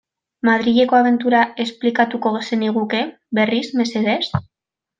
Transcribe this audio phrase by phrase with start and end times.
[0.47, 3.03] Madrileko abentura esplikatuko zeniguke
[3.41, 4.21] berriz, mesedez?